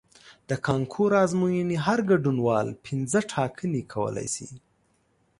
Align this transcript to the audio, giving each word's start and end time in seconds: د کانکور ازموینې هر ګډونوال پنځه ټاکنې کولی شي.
د 0.49 0.51
کانکور 0.67 1.11
ازموینې 1.23 1.77
هر 1.85 1.99
ګډونوال 2.09 2.67
پنځه 2.85 3.19
ټاکنې 3.31 3.81
کولی 3.93 4.27
شي. 4.35 4.47